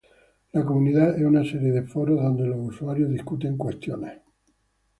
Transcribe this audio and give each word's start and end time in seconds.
La 0.53 0.65
comunidad 0.65 1.15
es 1.15 1.23
una 1.23 1.43
serie 1.43 1.71
de 1.71 1.83
foros 1.83 2.19
donde 2.23 2.47
los 2.47 2.57
usuarios 2.57 3.07
discuten 3.11 3.55
cuestiones 3.55 4.13
futbolísticas. 4.13 4.33